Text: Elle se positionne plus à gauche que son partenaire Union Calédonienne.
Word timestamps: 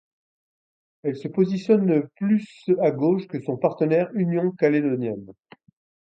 Elle 1.03 1.15
se 1.15 1.27
positionne 1.27 2.07
plus 2.15 2.65
à 2.81 2.89
gauche 2.89 3.27
que 3.27 3.39
son 3.39 3.55
partenaire 3.55 4.09
Union 4.15 4.49
Calédonienne. 4.49 5.31